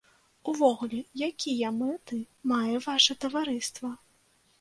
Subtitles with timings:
[0.51, 2.19] Увогуле, якія мэты
[2.53, 3.93] мае ваша таварыства?